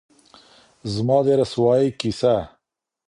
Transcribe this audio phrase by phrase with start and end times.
[0.93, 2.35] زمـــا د رسـوايـۍ كـيسه